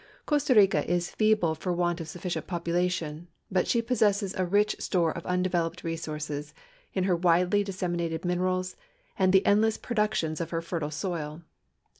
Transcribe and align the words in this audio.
Costa 0.25 0.55
Rica 0.55 0.83
is 0.91 1.11
feeble 1.11 1.53
for 1.53 1.71
want 1.71 2.01
of 2.01 2.07
suHicient 2.07 2.47
population, 2.47 3.27
but 3.51 3.67
she 3.67 3.83
possesses 3.83 4.33
a 4.33 4.43
rich 4.47 4.75
store 4.79 5.11
of 5.11 5.23
undeveloped 5.27 5.83
resources 5.83 6.55
in 6.91 7.03
her 7.03 7.15
widely 7.15 7.63
disseminated 7.63 8.25
minerals 8.25 8.75
and 9.19 9.31
the 9.31 9.45
endless 9.45 9.77
productions 9.77 10.41
of 10.41 10.49
her 10.49 10.61
fertile 10.63 10.89
soil. 10.89 11.43